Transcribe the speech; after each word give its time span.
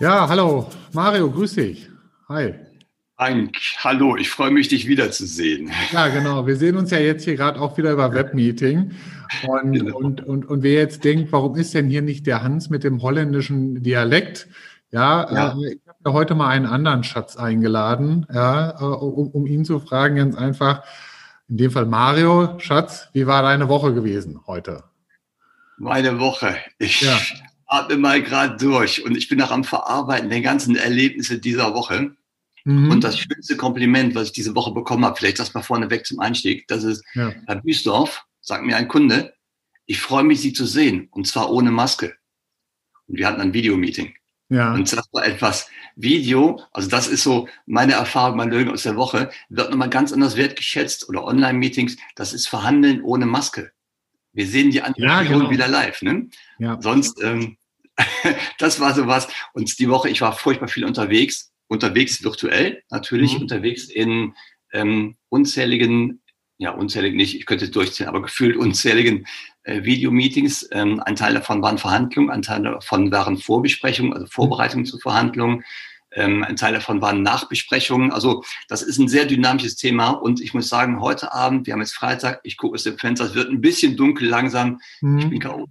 Ja, 0.00 0.26
hallo, 0.28 0.70
Mario, 0.92 1.30
grüß 1.30 1.54
dich. 1.54 1.90
Hi. 2.30 2.54
Frank, 3.16 3.56
hallo, 3.78 4.16
ich 4.16 4.30
freue 4.30 4.50
mich, 4.50 4.68
dich 4.68 4.88
wiederzusehen. 4.88 5.70
Ja, 5.92 6.08
genau. 6.08 6.46
Wir 6.46 6.56
sehen 6.56 6.76
uns 6.76 6.90
ja 6.90 6.98
jetzt 6.98 7.24
hier 7.24 7.36
gerade 7.36 7.60
auch 7.60 7.76
wieder 7.76 7.92
über 7.92 8.14
Webmeeting. 8.14 8.92
Und, 9.46 9.72
genau. 9.72 9.98
und, 9.98 10.24
und, 10.24 10.46
und 10.46 10.62
wer 10.62 10.80
jetzt 10.80 11.04
denkt, 11.04 11.30
warum 11.30 11.56
ist 11.56 11.74
denn 11.74 11.88
hier 11.88 12.02
nicht 12.02 12.26
der 12.26 12.42
Hans 12.42 12.70
mit 12.70 12.84
dem 12.84 13.02
holländischen 13.02 13.82
Dialekt? 13.82 14.48
Ja, 14.90 15.30
ja. 15.30 15.58
Äh, 15.58 15.74
ich 15.74 15.80
habe 15.86 15.98
mir 16.04 16.12
heute 16.14 16.34
mal 16.34 16.48
einen 16.48 16.66
anderen 16.66 17.04
Schatz 17.04 17.36
eingeladen, 17.36 18.26
ja, 18.32 18.70
äh, 18.80 18.84
um, 18.84 19.28
um 19.28 19.46
ihn 19.46 19.66
zu 19.66 19.78
fragen, 19.78 20.16
ganz 20.16 20.36
einfach. 20.36 20.84
In 21.48 21.58
dem 21.58 21.70
Fall 21.70 21.86
Mario, 21.86 22.58
Schatz, 22.58 23.08
wie 23.12 23.26
war 23.26 23.42
deine 23.42 23.68
Woche 23.68 23.92
gewesen 23.92 24.40
heute? 24.46 24.84
Meine 25.76 26.18
Woche. 26.18 26.56
Ich 26.78 27.02
ja. 27.02 27.20
atme 27.66 27.96
mal 27.96 28.22
gerade 28.22 28.56
durch 28.56 29.04
und 29.04 29.16
ich 29.16 29.28
bin 29.28 29.38
noch 29.38 29.50
am 29.50 29.64
Verarbeiten 29.64 30.30
der 30.30 30.40
ganzen 30.40 30.76
Erlebnisse 30.76 31.38
dieser 31.38 31.74
Woche. 31.74 32.16
Mhm. 32.64 32.90
Und 32.90 33.04
das 33.04 33.18
schönste 33.18 33.56
Kompliment, 33.56 34.14
was 34.14 34.28
ich 34.28 34.32
diese 34.32 34.54
Woche 34.54 34.72
bekommen 34.72 35.04
habe, 35.04 35.16
vielleicht 35.16 35.38
das 35.38 35.52
mal 35.52 35.62
vorneweg 35.62 36.06
zum 36.06 36.20
Einstieg, 36.20 36.66
das 36.68 36.82
ist, 36.82 37.04
ja. 37.14 37.34
Herr 37.46 37.56
Büsdorf, 37.56 38.24
sagt 38.40 38.64
mir 38.64 38.76
ein 38.76 38.88
Kunde, 38.88 39.34
ich 39.86 40.00
freue 40.00 40.24
mich, 40.24 40.40
Sie 40.40 40.54
zu 40.54 40.64
sehen, 40.64 41.08
und 41.10 41.26
zwar 41.26 41.50
ohne 41.50 41.70
Maske. 41.70 42.14
Und 43.06 43.18
wir 43.18 43.26
hatten 43.26 43.42
ein 43.42 43.52
Videomeeting. 43.52 44.14
Ja. 44.54 44.72
Und 44.72 44.92
das 44.92 45.06
war 45.12 45.26
etwas 45.26 45.68
Video, 45.96 46.60
also 46.72 46.88
das 46.88 47.08
ist 47.08 47.22
so 47.22 47.48
meine 47.66 47.94
Erfahrung, 47.94 48.36
mein 48.36 48.50
Löwen 48.50 48.70
aus 48.70 48.84
der 48.84 48.96
Woche, 48.96 49.30
wird 49.48 49.70
nochmal 49.70 49.90
ganz 49.90 50.12
anders 50.12 50.36
wertgeschätzt 50.36 51.08
oder 51.08 51.24
Online-Meetings, 51.24 51.96
das 52.14 52.32
ist 52.32 52.48
Verhandeln 52.48 53.02
ohne 53.02 53.26
Maske. 53.26 53.72
Wir 54.32 54.46
sehen 54.46 54.70
die 54.70 54.82
andere 54.82 55.04
ja, 55.04 55.22
genau. 55.22 55.50
wieder 55.50 55.68
live. 55.68 56.02
Ne? 56.02 56.28
Ja. 56.58 56.80
Sonst, 56.80 57.22
ähm, 57.22 57.56
das 58.58 58.80
war 58.80 58.94
sowas. 58.94 59.28
Und 59.52 59.78
die 59.78 59.88
Woche, 59.88 60.08
ich 60.08 60.20
war 60.20 60.32
furchtbar 60.32 60.68
viel 60.68 60.84
unterwegs, 60.84 61.52
unterwegs 61.68 62.22
virtuell, 62.22 62.82
natürlich 62.90 63.34
mhm. 63.34 63.42
unterwegs 63.42 63.88
in 63.88 64.34
ähm, 64.72 65.16
unzähligen, 65.28 66.20
ja, 66.58 66.70
unzählig 66.70 67.14
nicht, 67.14 67.36
ich 67.36 67.46
könnte 67.46 67.64
es 67.64 67.70
durchzählen, 67.70 68.08
aber 68.08 68.22
gefühlt 68.22 68.56
unzähligen 68.56 69.20
äh, 69.20 69.26
Videomeetings. 69.64 70.68
Ähm, 70.72 71.00
ein 71.00 71.16
Teil 71.16 71.34
davon 71.34 71.62
waren 71.62 71.78
Verhandlungen, 71.78 72.30
ein 72.30 72.42
Teil 72.42 72.62
davon 72.62 73.10
waren 73.10 73.38
Vorbesprechungen, 73.38 74.12
also 74.12 74.26
Vorbereitungen 74.26 74.86
zu 74.86 74.98
Verhandlungen. 74.98 75.64
Ähm, 76.12 76.44
ein 76.44 76.56
Teil 76.56 76.72
davon 76.72 77.00
waren 77.00 77.22
Nachbesprechungen. 77.22 78.12
Also 78.12 78.44
das 78.68 78.82
ist 78.82 78.98
ein 78.98 79.08
sehr 79.08 79.24
dynamisches 79.24 79.76
Thema. 79.76 80.10
Und 80.10 80.40
ich 80.40 80.54
muss 80.54 80.68
sagen, 80.68 81.00
heute 81.00 81.32
Abend, 81.32 81.66
wir 81.66 81.72
haben 81.72 81.80
jetzt 81.80 81.94
Freitag, 81.94 82.40
ich 82.44 82.56
gucke 82.56 82.74
aus 82.74 82.84
dem 82.84 82.98
Fenster, 82.98 83.24
es 83.24 83.34
wird 83.34 83.50
ein 83.50 83.60
bisschen 83.60 83.96
dunkel 83.96 84.28
langsam. 84.28 84.80
Mhm. 85.00 85.18
Ich 85.18 85.28
bin 85.28 85.40
K.O. 85.40 85.66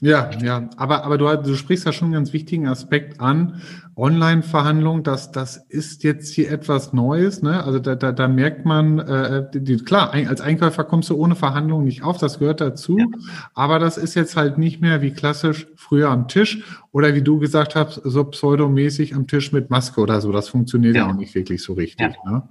Ja, 0.00 0.30
ja, 0.40 0.70
aber, 0.76 1.04
aber 1.04 1.18
du, 1.18 1.26
du 1.42 1.56
sprichst 1.56 1.84
ja 1.84 1.92
schon 1.92 2.06
einen 2.06 2.14
ganz 2.14 2.32
wichtigen 2.32 2.68
Aspekt 2.68 3.20
an. 3.20 3.60
Online-Verhandlung, 3.96 5.02
das, 5.02 5.32
das 5.32 5.56
ist 5.68 6.04
jetzt 6.04 6.32
hier 6.32 6.52
etwas 6.52 6.92
Neues. 6.92 7.42
Ne? 7.42 7.64
Also 7.64 7.80
da, 7.80 7.96
da, 7.96 8.12
da 8.12 8.28
merkt 8.28 8.64
man, 8.64 9.00
äh, 9.00 9.46
die, 9.52 9.76
klar, 9.78 10.12
als 10.12 10.40
Einkäufer 10.40 10.84
kommst 10.84 11.10
du 11.10 11.16
ohne 11.16 11.34
Verhandlung 11.34 11.82
nicht 11.82 12.04
auf, 12.04 12.16
das 12.16 12.38
gehört 12.38 12.60
dazu. 12.60 12.96
Ja. 12.96 13.06
Aber 13.54 13.80
das 13.80 13.98
ist 13.98 14.14
jetzt 14.14 14.36
halt 14.36 14.56
nicht 14.56 14.80
mehr 14.80 15.02
wie 15.02 15.10
klassisch 15.10 15.66
früher 15.74 16.10
am 16.10 16.28
Tisch 16.28 16.62
oder 16.92 17.16
wie 17.16 17.22
du 17.22 17.40
gesagt 17.40 17.74
hast, 17.74 18.00
so 18.04 18.22
pseudomäßig 18.22 19.16
am 19.16 19.26
Tisch 19.26 19.50
mit 19.50 19.68
Maske 19.68 20.00
oder 20.00 20.20
so. 20.20 20.30
Das 20.30 20.48
funktioniert 20.48 20.94
ja, 20.94 21.06
ja 21.06 21.10
auch 21.10 21.16
nicht 21.16 21.34
wirklich 21.34 21.60
so 21.60 21.72
richtig. 21.72 22.14
Ja. 22.24 22.30
Ne? 22.30 22.42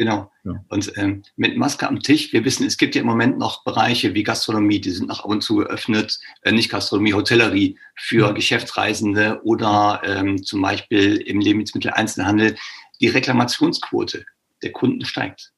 Genau. 0.00 0.32
Ja. 0.44 0.64
Und 0.70 0.90
ähm, 0.96 1.22
mit 1.36 1.58
Maske 1.58 1.86
am 1.86 2.00
Tisch, 2.00 2.32
wir 2.32 2.42
wissen, 2.46 2.66
es 2.66 2.78
gibt 2.78 2.94
ja 2.94 3.02
im 3.02 3.06
Moment 3.06 3.36
noch 3.36 3.64
Bereiche 3.64 4.14
wie 4.14 4.22
Gastronomie, 4.22 4.80
die 4.80 4.92
sind 4.92 5.08
noch 5.08 5.24
ab 5.24 5.30
und 5.30 5.42
zu 5.42 5.56
geöffnet, 5.56 6.18
äh, 6.40 6.52
nicht 6.52 6.70
Gastronomie, 6.70 7.12
Hotellerie 7.12 7.78
für 7.96 8.28
ja. 8.28 8.32
Geschäftsreisende 8.32 9.42
oder 9.44 10.00
ähm, 10.06 10.42
zum 10.42 10.62
Beispiel 10.62 11.18
im 11.18 11.38
Lebensmitteleinzelhandel. 11.38 12.56
Die 13.02 13.08
Reklamationsquote 13.08 14.24
der 14.62 14.72
Kunden 14.72 15.04
steigt, 15.04 15.52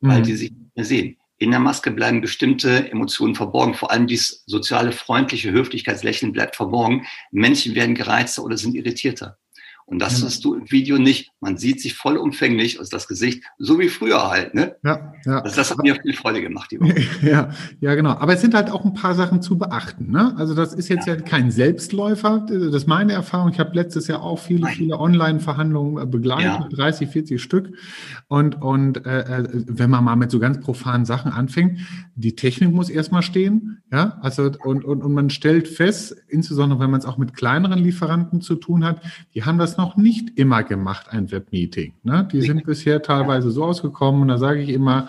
mhm. 0.00 0.08
weil 0.08 0.22
die 0.22 0.34
sich 0.34 0.50
nicht 0.50 0.74
mehr 0.74 0.84
sehen. 0.84 1.16
In 1.38 1.52
der 1.52 1.60
Maske 1.60 1.92
bleiben 1.92 2.20
bestimmte 2.20 2.90
Emotionen 2.90 3.36
verborgen. 3.36 3.74
Vor 3.74 3.92
allem 3.92 4.08
dieses 4.08 4.42
soziale, 4.46 4.90
freundliche 4.90 5.52
Höflichkeitslächeln 5.52 6.32
bleibt 6.32 6.56
verborgen. 6.56 7.06
Menschen 7.30 7.76
werden 7.76 7.94
gereizter 7.94 8.42
oder 8.42 8.56
sind 8.56 8.74
irritierter. 8.74 9.38
Und 9.90 9.98
das 9.98 10.22
hast 10.22 10.44
du 10.44 10.54
im 10.54 10.70
Video 10.70 10.98
nicht. 10.98 11.32
Man 11.40 11.56
sieht 11.56 11.80
sich 11.80 11.94
vollumfänglich 11.94 12.78
aus 12.78 12.90
das 12.90 13.08
Gesicht, 13.08 13.42
so 13.58 13.80
wie 13.80 13.88
früher 13.88 14.30
halt. 14.30 14.54
Ne? 14.54 14.76
Ja, 14.84 15.14
ja. 15.24 15.40
Das, 15.40 15.56
das 15.56 15.70
hat 15.72 15.78
mir 15.82 15.96
viel 16.00 16.14
Freude 16.14 16.40
gemacht. 16.40 16.70
Die 16.70 16.80
Woche. 16.80 16.94
ja, 17.26 17.50
ja, 17.80 17.94
genau. 17.96 18.10
Aber 18.10 18.32
es 18.32 18.40
sind 18.40 18.54
halt 18.54 18.70
auch 18.70 18.84
ein 18.84 18.94
paar 18.94 19.16
Sachen 19.16 19.42
zu 19.42 19.58
beachten. 19.58 20.12
Ne? 20.12 20.32
Also 20.36 20.54
das 20.54 20.74
ist 20.74 20.88
jetzt 20.88 21.08
ja, 21.08 21.16
ja 21.16 21.20
kein 21.20 21.50
Selbstläufer. 21.50 22.46
Das 22.48 22.72
ist 22.72 22.86
meine 22.86 23.14
Erfahrung. 23.14 23.50
Ich 23.50 23.58
habe 23.58 23.74
letztes 23.74 24.06
Jahr 24.06 24.22
auch 24.22 24.38
viele, 24.38 24.60
Nein. 24.60 24.74
viele 24.76 25.00
Online-Verhandlungen 25.00 26.00
äh, 26.00 26.06
begleitet, 26.06 26.44
ja. 26.44 26.68
30, 26.68 27.08
40 27.08 27.42
Stück. 27.42 27.70
Und, 28.28 28.62
und 28.62 29.04
äh, 29.04 29.40
äh, 29.40 29.48
wenn 29.66 29.90
man 29.90 30.04
mal 30.04 30.14
mit 30.14 30.30
so 30.30 30.38
ganz 30.38 30.60
profanen 30.60 31.04
Sachen 31.04 31.32
anfängt, 31.32 31.80
die 32.14 32.36
Technik 32.36 32.72
muss 32.72 32.90
erstmal 32.90 33.22
stehen. 33.22 33.82
Ja, 33.90 34.18
also 34.20 34.52
und, 34.62 34.84
und, 34.84 35.02
und 35.02 35.12
man 35.12 35.30
stellt 35.30 35.66
fest, 35.66 36.14
insbesondere 36.28 36.78
wenn 36.78 36.90
man 36.92 37.00
es 37.00 37.06
auch 37.06 37.18
mit 37.18 37.34
kleineren 37.34 37.80
Lieferanten 37.80 38.40
zu 38.40 38.54
tun 38.54 38.84
hat, 38.84 39.02
die 39.34 39.42
haben 39.42 39.58
das 39.58 39.79
noch 39.80 39.96
nicht 39.96 40.38
immer 40.38 40.62
gemacht, 40.62 41.06
ein 41.10 41.30
Webmeeting. 41.30 41.94
Ne? 42.02 42.28
Die 42.30 42.42
sind 42.42 42.64
bisher 42.64 43.02
teilweise 43.02 43.50
so 43.50 43.64
ausgekommen 43.64 44.22
und 44.22 44.28
da 44.28 44.36
sage 44.36 44.60
ich 44.60 44.68
immer, 44.68 45.08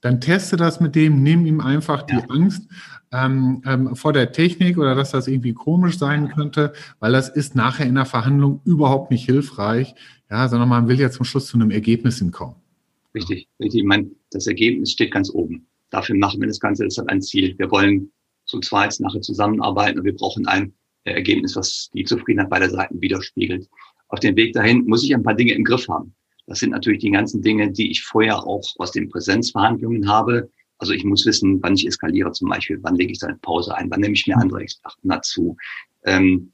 dann 0.00 0.20
teste 0.20 0.56
das 0.56 0.80
mit 0.80 0.94
dem, 0.94 1.22
nimm 1.22 1.46
ihm 1.46 1.60
einfach 1.60 2.02
die 2.02 2.14
ja. 2.14 2.24
Angst 2.28 2.68
ähm, 3.12 3.62
ähm, 3.64 3.94
vor 3.94 4.12
der 4.12 4.32
Technik 4.32 4.76
oder 4.76 4.94
dass 4.94 5.12
das 5.12 5.28
irgendwie 5.28 5.54
komisch 5.54 5.98
sein 5.98 6.28
könnte, 6.28 6.72
weil 6.98 7.12
das 7.12 7.28
ist 7.28 7.54
nachher 7.54 7.86
in 7.86 7.94
der 7.94 8.06
Verhandlung 8.06 8.60
überhaupt 8.64 9.10
nicht 9.10 9.24
hilfreich, 9.24 9.94
ja, 10.30 10.48
sondern 10.48 10.68
man 10.68 10.88
will 10.88 11.00
ja 11.00 11.10
zum 11.10 11.24
Schluss 11.24 11.46
zu 11.46 11.56
einem 11.56 11.70
Ergebnis 11.70 12.18
hinkommen. 12.18 12.56
Richtig, 13.14 13.48
richtig. 13.60 13.80
Ich 13.80 13.86
meine, 13.86 14.10
das 14.30 14.46
Ergebnis 14.46 14.92
steht 14.92 15.12
ganz 15.12 15.30
oben. 15.30 15.66
Dafür 15.90 16.16
machen 16.16 16.40
wir 16.40 16.48
das 16.48 16.60
Ganze, 16.60 16.84
das 16.84 16.98
hat 16.98 17.08
ein 17.08 17.22
Ziel. 17.22 17.54
Wir 17.58 17.70
wollen 17.70 18.10
zu 18.44 18.60
zweit 18.60 18.94
nachher 19.00 19.22
zusammenarbeiten 19.22 19.98
und 19.98 20.04
wir 20.04 20.14
brauchen 20.14 20.46
ein 20.46 20.74
Ergebnis, 21.04 21.56
was 21.56 21.90
die 21.94 22.04
Zufriedenheit 22.04 22.50
beider 22.50 22.68
Seiten 22.68 23.00
widerspiegelt 23.00 23.68
auf 24.08 24.20
dem 24.20 24.36
Weg 24.36 24.52
dahin 24.52 24.84
muss 24.86 25.04
ich 25.04 25.14
ein 25.14 25.22
paar 25.22 25.34
Dinge 25.34 25.52
im 25.52 25.64
Griff 25.64 25.88
haben. 25.88 26.14
Das 26.46 26.60
sind 26.60 26.70
natürlich 26.70 27.00
die 27.00 27.10
ganzen 27.10 27.42
Dinge, 27.42 27.70
die 27.70 27.90
ich 27.90 28.02
vorher 28.02 28.46
auch 28.46 28.64
aus 28.78 28.92
den 28.92 29.08
Präsenzverhandlungen 29.08 30.08
habe. 30.08 30.50
Also 30.78 30.92
ich 30.92 31.04
muss 31.04 31.26
wissen, 31.26 31.62
wann 31.62 31.74
ich 31.74 31.86
eskaliere 31.86 32.32
zum 32.32 32.48
Beispiel, 32.48 32.78
wann 32.82 32.96
lege 32.96 33.12
ich 33.12 33.18
da 33.18 33.26
eine 33.26 33.36
Pause 33.38 33.74
ein, 33.74 33.90
wann 33.90 34.00
nehme 34.00 34.14
ich 34.14 34.26
mir 34.26 34.36
andere 34.38 34.62
Experten 34.62 35.08
dazu. 35.08 35.56
Ähm, 36.04 36.50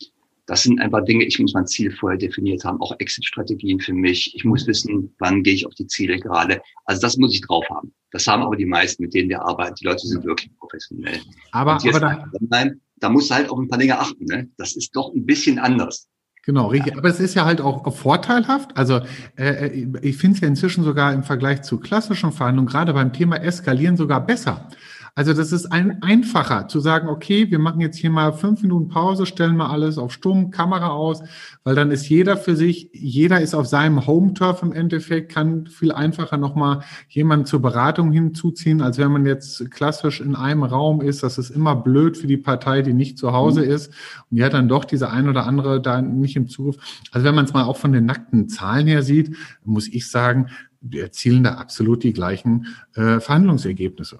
das 0.47 0.63
sind 0.63 0.81
einfach 0.81 1.05
Dinge, 1.05 1.25
ich 1.25 1.39
muss 1.39 1.55
mein 1.55 1.67
Ziel 1.67 1.91
vorher 1.91 2.19
definiert 2.19 2.65
haben, 2.65 2.81
auch 2.81 2.95
Exit-Strategien 2.99 3.81
für 3.81 3.95
mich. 3.95 4.35
Ich 4.35 4.45
muss 4.45 4.67
wissen, 4.67 5.15
wann 5.19 5.43
gehe 5.43 5.55
ich 5.55 5.67
auf 5.67 5.75
die 5.75 5.87
Ziele 5.87 6.19
gerade. 6.19 6.61
Also 6.85 7.01
das 7.01 7.17
muss 7.17 7.33
ich 7.33 7.41
drauf 7.41 7.65
haben. 7.71 7.95
Das 8.11 8.27
haben 8.27 8.43
aber 8.43 8.57
die 8.57 8.67
meisten, 8.67 9.05
mit 9.05 9.15
denen 9.15 9.31
wir 9.31 9.43
arbeiten. 9.43 9.75
Die 9.77 9.87
Leute 9.87 10.07
sind 10.07 10.25
wirklich 10.25 10.55
professionell. 10.59 11.21
Aber, 11.53 11.73
aber 11.73 12.01
da, 12.01 12.31
online, 12.41 12.79
da 12.97 13.09
muss 13.09 13.31
halt 13.31 13.49
auf 13.49 13.59
ein 13.59 13.69
paar 13.69 13.79
Dinge 13.79 13.99
achten. 13.99 14.25
Ne? 14.27 14.51
Das 14.59 14.77
ist 14.77 14.95
doch 14.95 15.15
ein 15.15 15.25
bisschen 15.25 15.59
anders. 15.59 16.09
Genau, 16.47 16.67
richtig. 16.67 16.97
Aber 16.97 17.09
es 17.09 17.21
ist 17.21 17.35
ja 17.35 17.47
halt 17.47 17.61
auch 17.61 17.91
vorteilhaft. 17.95 18.77
Also 18.77 19.01
äh, 19.37 19.67
äh 19.67 19.87
ich 20.03 20.17
finde 20.19 20.35
es 20.37 20.41
ja 20.43 20.49
inzwischen 20.49 20.85
sogar 20.85 21.13
im 21.13 21.23
Vergleich 21.23 21.63
zu 21.63 21.79
klassischen 21.79 22.33
Verhandlungen, 22.33 22.69
gerade 22.69 22.93
beim 22.93 23.13
Thema 23.13 23.37
Eskalieren, 23.37 23.97
sogar 23.97 24.25
besser. 24.27 24.69
Also 25.17 25.33
das 25.33 25.53
ist 25.53 25.67
ein, 25.67 26.03
einfacher 26.03 26.67
zu 26.67 26.81
sagen, 26.81 27.09
okay, 27.09 27.49
wir 27.49 27.61
machen 27.61 27.81
jetzt 27.81 27.99
hier 27.99 28.11
mal 28.11 28.33
fünf 28.33 28.63
Minuten 28.63 28.89
Pause, 28.89 29.27
stellen 29.27 29.57
mal 29.57 29.71
alles 29.71 29.97
auf 29.97 30.13
Stumm, 30.13 30.51
Kamera 30.51 30.89
aus, 30.89 31.23
weil 31.63 31.77
dann 31.77 31.93
ist 31.93 32.09
jeder 32.09 32.37
für 32.37 32.57
sich, 32.57 32.91
jeder 32.93 33.41
ist 33.41 33.55
auf 33.55 33.69
seinem 33.69 34.09
Home-Turf 34.09 34.65
im 34.65 34.73
Endeffekt, 34.73 35.31
kann 35.31 35.69
viel 35.69 35.93
einfacher 35.93 36.37
nochmal 36.37 36.81
jemanden 37.09 37.47
zur 37.47 37.63
Beratung 37.63 38.11
hinzuziehen, 38.11 38.83
als 38.83 38.99
wenn 38.99 39.13
man 39.13 39.25
jetzt 39.25 39.71
klassisch 39.71 40.21
in 40.21 40.35
einem 40.35 40.65
Raum 40.65 41.01
ist. 41.01 41.23
Das 41.23 41.39
ist 41.39 41.51
immer 41.51 41.77
blöd 41.77 42.17
für 42.17 42.27
die 42.27 42.37
Partei, 42.37 42.83
die 42.83 42.93
nicht 42.93 43.17
zu 43.17 43.33
Hause 43.33 43.61
mhm. 43.65 43.71
ist. 43.71 43.93
Und 44.31 44.39
die 44.39 44.45
hat 44.45 44.55
dann 44.55 44.69
doch 44.69 44.85
diese 44.85 45.11
ein 45.11 45.29
oder 45.29 45.47
andere 45.47 45.81
da 45.81 46.03
nicht 46.03 46.35
im 46.35 46.49
Zugriff. 46.49 46.77
Also 47.13 47.25
wenn 47.25 47.37
man 47.37 47.45
es 47.45 47.53
mal 47.53 47.63
auch 47.63 47.77
von 47.77 47.93
den 47.93 48.05
nackten 48.05 48.49
Zahlen 48.49 48.89
her 48.89 49.05
sieht, 49.05 49.37
muss 49.65 49.87
ich 49.87 50.11
sagen, 50.11 50.49
wir 50.81 51.05
erzielen 51.05 51.45
da 51.45 51.55
absolut 51.55 52.03
die 52.03 52.13
gleichen 52.13 52.67
äh, 52.95 53.21
Verhandlungsergebnisse. 53.21 54.19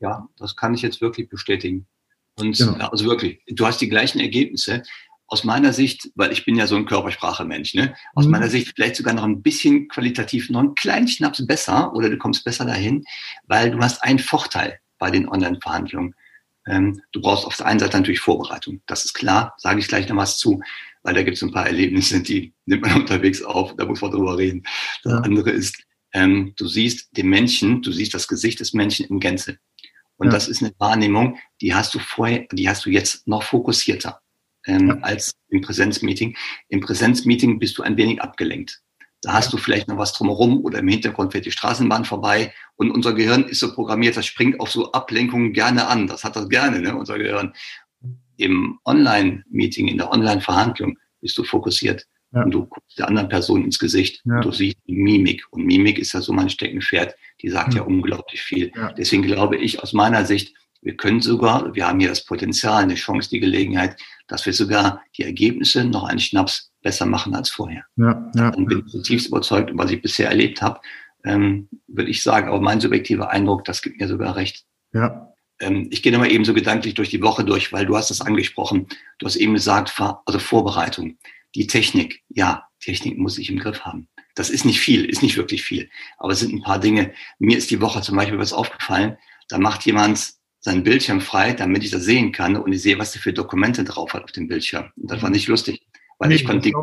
Ja, 0.00 0.28
das 0.38 0.56
kann 0.56 0.74
ich 0.74 0.82
jetzt 0.82 1.00
wirklich 1.00 1.28
bestätigen. 1.28 1.86
Und 2.38 2.56
genau. 2.56 2.88
also 2.88 3.04
wirklich, 3.04 3.42
du 3.46 3.66
hast 3.66 3.80
die 3.80 3.88
gleichen 3.88 4.20
Ergebnisse. 4.20 4.82
Aus 5.26 5.44
meiner 5.44 5.72
Sicht, 5.72 6.10
weil 6.16 6.32
ich 6.32 6.44
bin 6.44 6.56
ja 6.56 6.66
so 6.66 6.74
ein 6.74 6.86
Körpersprache-Mensch, 6.86 7.74
ne? 7.74 7.94
aus 8.16 8.24
mhm. 8.24 8.32
meiner 8.32 8.48
Sicht 8.48 8.72
vielleicht 8.74 8.96
sogar 8.96 9.14
noch 9.14 9.22
ein 9.22 9.42
bisschen 9.42 9.86
qualitativ 9.86 10.50
noch 10.50 10.58
einen 10.58 10.74
kleinen 10.74 11.06
Schnaps 11.06 11.46
besser 11.46 11.94
oder 11.94 12.10
du 12.10 12.18
kommst 12.18 12.44
besser 12.44 12.64
dahin, 12.64 13.04
weil 13.46 13.70
du 13.70 13.78
hast 13.78 14.02
einen 14.02 14.18
Vorteil 14.18 14.80
bei 14.98 15.10
den 15.12 15.28
Online-Verhandlungen. 15.28 16.16
Ähm, 16.66 17.00
du 17.12 17.20
brauchst 17.20 17.46
auf 17.46 17.56
der 17.56 17.66
einen 17.66 17.78
Seite 17.78 17.96
natürlich 17.96 18.18
Vorbereitung. 18.18 18.80
Das 18.86 19.04
ist 19.04 19.14
klar, 19.14 19.54
sage 19.56 19.78
ich 19.78 19.86
gleich 19.86 20.08
noch 20.08 20.16
was 20.16 20.36
zu, 20.36 20.60
weil 21.04 21.14
da 21.14 21.22
gibt 21.22 21.36
es 21.36 21.42
ein 21.44 21.52
paar 21.52 21.66
Erlebnisse, 21.66 22.20
die 22.22 22.52
nimmt 22.66 22.82
man 22.82 22.94
unterwegs 23.00 23.40
auf, 23.42 23.76
da 23.76 23.86
muss 23.86 24.00
man 24.00 24.10
drüber 24.10 24.36
reden. 24.36 24.64
Das 25.04 25.12
andere 25.22 25.50
ist, 25.50 25.80
ähm, 26.12 26.54
du 26.56 26.66
siehst 26.66 27.16
den 27.16 27.28
Menschen, 27.28 27.82
du 27.82 27.92
siehst 27.92 28.14
das 28.14 28.26
Gesicht 28.26 28.58
des 28.58 28.72
Menschen 28.72 29.06
in 29.06 29.20
Gänze. 29.20 29.58
Und 30.20 30.26
ja. 30.26 30.32
das 30.32 30.48
ist 30.48 30.62
eine 30.62 30.72
Wahrnehmung, 30.78 31.38
die 31.62 31.74
hast 31.74 31.94
du 31.94 31.98
vorher, 31.98 32.46
die 32.52 32.68
hast 32.68 32.84
du 32.84 32.90
jetzt 32.90 33.26
noch 33.26 33.42
fokussierter 33.42 34.20
ähm, 34.66 34.88
ja. 34.88 34.98
als 35.00 35.32
im 35.48 35.62
Präsenzmeeting. 35.62 36.36
Im 36.68 36.80
Präsenzmeeting 36.80 37.58
bist 37.58 37.78
du 37.78 37.82
ein 37.82 37.96
wenig 37.96 38.20
abgelenkt. 38.20 38.82
Da 39.22 39.32
hast 39.32 39.50
du 39.52 39.56
vielleicht 39.56 39.88
noch 39.88 39.96
was 39.96 40.12
drumherum 40.12 40.62
oder 40.62 40.80
im 40.80 40.88
Hintergrund 40.88 41.32
fährt 41.32 41.46
die 41.46 41.50
Straßenbahn 41.50 42.04
vorbei 42.04 42.52
und 42.76 42.90
unser 42.90 43.14
Gehirn 43.14 43.44
ist 43.44 43.60
so 43.60 43.74
programmiert, 43.74 44.18
das 44.18 44.26
springt 44.26 44.60
auf 44.60 44.70
so 44.70 44.92
Ablenkungen 44.92 45.54
gerne 45.54 45.88
an. 45.88 46.06
Das 46.06 46.22
hat 46.22 46.36
das 46.36 46.50
gerne, 46.50 46.80
ne, 46.80 46.94
unser 46.94 47.18
Gehirn. 47.18 47.54
Im 48.36 48.78
Online-Meeting, 48.84 49.88
in 49.88 49.96
der 49.96 50.10
Online-Verhandlung 50.10 50.98
bist 51.22 51.36
du 51.38 51.44
fokussiert. 51.44 52.06
Ja. 52.32 52.42
Und 52.42 52.52
du 52.52 52.66
guckst 52.66 52.98
der 52.98 53.08
anderen 53.08 53.28
Person 53.28 53.64
ins 53.64 53.78
Gesicht 53.78 54.22
ja. 54.24 54.36
und 54.36 54.44
du 54.44 54.52
siehst 54.52 54.76
die 54.86 54.94
Mimik. 54.94 55.44
Und 55.50 55.64
Mimik 55.64 55.98
ist 55.98 56.12
ja 56.12 56.20
so 56.20 56.32
mein 56.34 56.50
Steckenpferd, 56.50 57.14
die 57.42 57.48
sagt 57.48 57.74
ja, 57.74 57.80
ja 57.80 57.86
unglaublich 57.86 58.42
viel. 58.42 58.72
Deswegen 58.96 59.22
glaube 59.22 59.56
ich 59.56 59.82
aus 59.82 59.92
meiner 59.92 60.24
Sicht, 60.24 60.54
wir 60.82 60.96
können 60.96 61.20
sogar, 61.20 61.74
wir 61.74 61.86
haben 61.86 62.00
hier 62.00 62.08
das 62.08 62.24
Potenzial, 62.24 62.82
eine 62.82 62.94
Chance, 62.94 63.28
die 63.30 63.40
Gelegenheit, 63.40 63.96
dass 64.28 64.46
wir 64.46 64.52
sogar 64.52 65.02
die 65.16 65.24
Ergebnisse 65.24 65.84
noch 65.84 66.04
einen 66.04 66.20
Schnaps 66.20 66.72
besser 66.82 67.04
machen 67.06 67.34
als 67.34 67.50
vorher. 67.50 67.84
Ja, 67.96 68.30
ja. 68.34 68.48
Und 68.54 68.66
bin 68.66 68.86
zutiefst 68.86 69.28
überzeugt, 69.28 69.70
was 69.74 69.90
ich 69.90 70.00
bisher 70.00 70.28
erlebt 70.28 70.62
habe, 70.62 70.80
ähm, 71.24 71.68
würde 71.86 72.10
ich 72.10 72.22
sagen, 72.22 72.48
aber 72.48 72.60
mein 72.60 72.80
subjektiver 72.80 73.30
Eindruck, 73.30 73.64
das 73.64 73.82
gibt 73.82 74.00
mir 74.00 74.08
sogar 74.08 74.36
recht. 74.36 74.64
Ja. 74.94 75.34
Ähm, 75.60 75.88
ich 75.90 76.02
gehe 76.02 76.12
nochmal 76.12 76.32
eben 76.32 76.46
so 76.46 76.54
gedanklich 76.54 76.94
durch 76.94 77.10
die 77.10 77.22
Woche 77.22 77.44
durch, 77.44 77.72
weil 77.72 77.84
du 77.84 77.96
hast 77.96 78.10
das 78.10 78.22
angesprochen. 78.22 78.86
Du 79.18 79.26
hast 79.26 79.36
eben 79.36 79.54
gesagt, 79.54 79.94
also 80.24 80.38
Vorbereitung. 80.38 81.18
Die 81.54 81.66
Technik, 81.66 82.22
ja, 82.28 82.64
Technik 82.80 83.18
muss 83.18 83.36
ich 83.36 83.50
im 83.50 83.58
Griff 83.58 83.80
haben. 83.82 84.08
Das 84.40 84.48
ist 84.48 84.64
nicht 84.64 84.80
viel, 84.80 85.04
ist 85.04 85.22
nicht 85.22 85.36
wirklich 85.36 85.62
viel. 85.62 85.90
Aber 86.16 86.32
es 86.32 86.40
sind 86.40 86.54
ein 86.54 86.62
paar 86.62 86.80
Dinge. 86.80 87.12
Mir 87.38 87.58
ist 87.58 87.70
die 87.70 87.82
Woche 87.82 88.00
zum 88.00 88.16
Beispiel 88.16 88.38
was 88.38 88.54
aufgefallen. 88.54 89.18
Da 89.50 89.58
macht 89.58 89.84
jemand 89.84 90.32
seinen 90.60 90.82
Bildschirm 90.82 91.20
frei, 91.20 91.52
damit 91.52 91.84
ich 91.84 91.90
das 91.90 92.04
sehen 92.04 92.32
kann 92.32 92.56
und 92.56 92.72
ich 92.72 92.80
sehe, 92.80 92.98
was 92.98 93.12
der 93.12 93.20
für 93.20 93.34
Dokumente 93.34 93.84
drauf 93.84 94.14
hat 94.14 94.24
auf 94.24 94.32
dem 94.32 94.48
Bildschirm. 94.48 94.92
Und 94.96 95.10
das 95.10 95.20
war 95.20 95.28
nicht 95.28 95.46
lustig, 95.46 95.86
weil 96.18 96.30
nee, 96.30 96.36
ich 96.36 96.46
konnte, 96.46 96.70
die, 96.70 96.74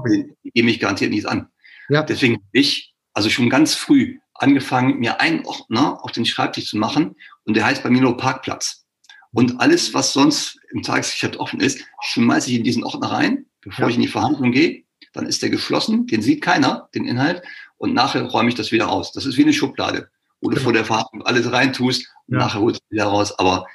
die 0.44 0.52
geben 0.52 0.68
mich 0.68 0.80
garantiert 0.80 1.10
nichts 1.10 1.26
an. 1.26 1.48
Ja. 1.90 2.04
Deswegen 2.04 2.44
ich, 2.52 2.94
also 3.16 3.28
schon 3.32 3.50
ganz 3.50 3.74
früh 3.74 4.20
angefangen, 4.36 5.00
mir 5.00 5.20
einen 5.20 5.44
Ordner 5.44 6.04
auf 6.04 6.12
den 6.12 6.28
Schreibtisch 6.28 6.68
zu 6.68 6.78
machen 6.78 7.16
und 7.46 7.58
der 7.58 7.66
heißt 7.66 7.82
bei 7.82 7.90
mir 7.90 8.02
nur 8.02 8.18
Parkplatz. 8.18 8.86
Und 9.32 9.60
alles, 9.60 9.96
was 9.96 10.14
sonst 10.14 10.60
im 10.72 10.84
Tagesgeschäft 10.84 11.38
offen 11.38 11.60
ist, 11.60 11.84
schmeiße 12.04 12.52
ich 12.52 12.58
in 12.58 12.64
diesen 12.64 12.84
Ordner 12.84 13.12
rein, 13.12 13.48
bevor 13.62 13.86
ja. 13.86 13.90
ich 13.90 13.96
in 13.96 14.04
die 14.04 14.08
Verhandlung 14.08 14.52
gehe. 14.52 14.84
Dann 15.14 15.26
ist 15.26 15.42
der 15.42 15.50
geschlossen, 15.50 16.08
den 16.08 16.22
sieht 16.22 16.42
keiner, 16.42 16.90
den 16.94 17.06
Inhalt. 17.06 17.42
Und 17.78 17.94
nachher 17.94 18.24
räume 18.24 18.50
ich 18.50 18.56
das 18.56 18.72
wieder 18.72 18.90
aus. 18.90 19.12
Das 19.12 19.26
ist 19.26 19.38
wie 19.38 19.44
eine 19.44 19.54
Schublade 19.54 20.10
wo 20.42 20.50
du 20.50 20.56
genau. 20.56 20.64
vor 20.64 20.74
der 20.74 20.86
Verhandlung 20.86 21.24
alles 21.24 21.52
reintust 21.52 22.08
und 22.28 22.36
ja. 22.36 22.40
nachher 22.40 22.62
holst 22.62 22.82
du 22.82 22.96
wieder 22.96 23.06
raus. 23.06 23.38
Aber 23.40 23.66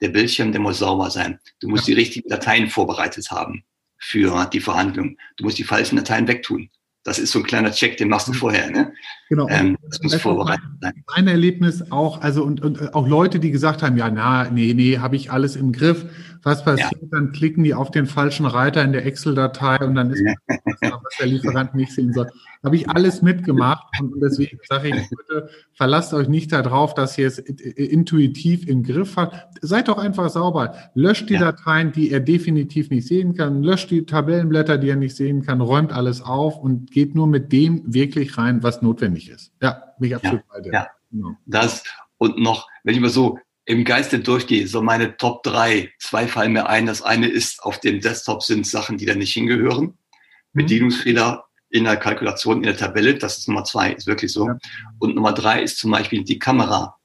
der 0.00 0.08
Bildschirm, 0.08 0.52
der 0.52 0.60
muss 0.60 0.78
sauber 0.78 1.10
sein. 1.10 1.38
Du 1.60 1.68
musst 1.68 1.88
ja. 1.88 1.94
die 1.94 2.00
richtigen 2.00 2.28
Dateien 2.28 2.68
vorbereitet 2.68 3.30
haben 3.30 3.64
für 3.98 4.48
die 4.52 4.60
Verhandlung. 4.60 5.16
Du 5.36 5.44
musst 5.44 5.58
die 5.58 5.64
falschen 5.64 5.96
Dateien 5.96 6.26
wegtun. 6.28 6.70
Das 7.04 7.18
ist 7.18 7.32
so 7.32 7.40
ein 7.40 7.44
kleiner 7.44 7.72
Check, 7.72 7.96
den 7.96 8.08
machst 8.08 8.28
du 8.28 8.32
vorher. 8.32 8.70
Ne? 8.70 8.92
Genau. 9.32 9.48
Ähm, 9.48 9.78
das 9.88 10.02
muss 10.02 10.14
vorbereitet 10.16 10.68
sein. 10.82 10.92
Mein 11.16 11.26
Erlebnis 11.26 11.90
auch, 11.90 12.20
also 12.20 12.44
und, 12.44 12.60
und 12.62 12.94
auch 12.94 13.08
Leute, 13.08 13.40
die 13.40 13.50
gesagt 13.50 13.82
haben, 13.82 13.96
ja, 13.96 14.10
na, 14.10 14.50
nee, 14.50 14.74
nee, 14.74 14.98
habe 14.98 15.16
ich 15.16 15.32
alles 15.32 15.56
im 15.56 15.72
Griff. 15.72 16.04
Was 16.42 16.64
passiert? 16.64 16.92
Ja. 17.00 17.08
Dann 17.12 17.32
klicken 17.32 17.64
die 17.64 17.72
auf 17.72 17.90
den 17.90 18.06
falschen 18.06 18.46
Reiter 18.46 18.82
in 18.82 18.92
der 18.92 19.06
Excel-Datei 19.06 19.78
und 19.86 19.94
dann 19.94 20.10
ist 20.10 20.22
was 20.80 21.16
der 21.18 21.28
Lieferant 21.28 21.74
nicht 21.74 21.92
sehen 21.92 22.12
soll. 22.12 22.28
Habe 22.64 22.76
ich 22.76 22.88
alles 22.88 23.22
mitgemacht 23.22 23.84
und 24.00 24.20
deswegen 24.20 24.58
sage 24.68 24.88
ich, 24.88 25.08
bitte 25.08 25.48
verlasst 25.72 26.12
euch 26.14 26.28
nicht 26.28 26.52
darauf, 26.52 26.94
dass 26.94 27.16
ihr 27.16 27.26
es 27.26 27.38
intuitiv 27.38 28.66
im 28.66 28.82
Griff 28.82 29.16
habt. 29.16 29.36
Seid 29.62 29.88
doch 29.88 29.98
einfach 29.98 30.30
sauber. 30.30 30.74
Löscht 30.94 31.28
die 31.28 31.34
ja. 31.34 31.52
Dateien, 31.52 31.92
die 31.92 32.10
er 32.10 32.20
definitiv 32.20 32.90
nicht 32.90 33.06
sehen 33.06 33.34
kann. 33.34 33.62
Löscht 33.62 33.90
die 33.90 34.04
Tabellenblätter, 34.04 34.78
die 34.78 34.90
er 34.90 34.96
nicht 34.96 35.16
sehen 35.16 35.42
kann. 35.42 35.60
Räumt 35.60 35.92
alles 35.92 36.22
auf 36.22 36.58
und 36.58 36.90
geht 36.90 37.14
nur 37.14 37.28
mit 37.28 37.52
dem 37.52 37.82
wirklich 37.86 38.36
rein, 38.36 38.62
was 38.62 38.82
notwendig 38.82 39.21
ist. 39.28 39.52
Ja, 39.60 39.94
mich 39.98 40.14
absolut 40.14 40.40
ja, 40.40 40.46
bei 40.52 40.60
dir. 40.60 40.72
Ja. 40.72 40.88
Genau. 41.10 41.36
Das 41.46 41.84
und 42.18 42.38
noch, 42.38 42.68
wenn 42.84 42.94
ich 42.94 43.00
mal 43.00 43.10
so 43.10 43.38
im 43.64 43.84
Geiste 43.84 44.20
durchgehe, 44.20 44.66
so 44.66 44.82
meine 44.82 45.16
Top 45.16 45.42
drei, 45.42 45.92
zwei 45.98 46.26
fallen 46.26 46.52
mir 46.52 46.68
ein. 46.68 46.86
Das 46.86 47.02
eine 47.02 47.26
ist, 47.26 47.62
auf 47.62 47.80
dem 47.80 48.00
Desktop 48.00 48.42
sind 48.42 48.66
Sachen, 48.66 48.98
die 48.98 49.06
da 49.06 49.14
nicht 49.14 49.32
hingehören. 49.32 49.86
Mhm. 49.86 49.94
Bedienungsfehler 50.52 51.44
in 51.70 51.84
der 51.84 51.96
Kalkulation, 51.96 52.58
in 52.58 52.62
der 52.64 52.76
Tabelle, 52.76 53.14
das 53.14 53.38
ist 53.38 53.48
Nummer 53.48 53.64
zwei, 53.64 53.92
ist 53.92 54.06
wirklich 54.06 54.32
so. 54.32 54.46
Ja. 54.46 54.58
Und 54.98 55.14
Nummer 55.14 55.32
drei 55.32 55.62
ist 55.62 55.78
zum 55.78 55.90
Beispiel 55.90 56.22
die 56.22 56.38
Kamera 56.38 56.98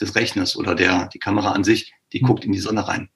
des 0.00 0.14
Rechners 0.14 0.56
oder 0.56 0.74
der, 0.74 1.08
die 1.08 1.18
Kamera 1.18 1.52
an 1.52 1.64
sich, 1.64 1.92
die 2.12 2.22
mhm. 2.22 2.26
guckt 2.26 2.44
in 2.44 2.52
die 2.52 2.58
Sonne 2.58 2.86
rein. 2.86 3.08